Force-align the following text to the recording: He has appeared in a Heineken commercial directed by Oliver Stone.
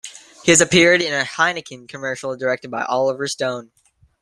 He 0.43 0.49
has 0.51 0.61
appeared 0.61 0.99
in 1.03 1.13
a 1.13 1.23
Heineken 1.23 1.87
commercial 1.87 2.35
directed 2.35 2.71
by 2.71 2.81
Oliver 2.85 3.27
Stone. 3.27 3.69